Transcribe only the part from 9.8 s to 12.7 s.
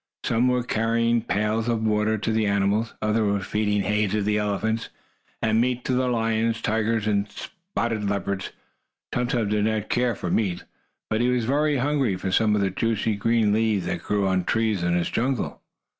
care for meat, but he was very hungry for some of